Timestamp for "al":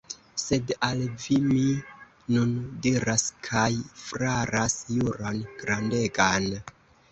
0.85-1.03